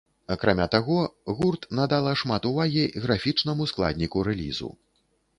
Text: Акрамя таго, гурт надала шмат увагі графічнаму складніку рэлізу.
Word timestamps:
Акрамя 0.33 0.65
таго, 0.75 0.95
гурт 1.41 1.67
надала 1.79 2.13
шмат 2.21 2.47
увагі 2.51 2.85
графічнаму 3.03 3.67
складніку 3.73 4.25
рэлізу. 4.29 4.71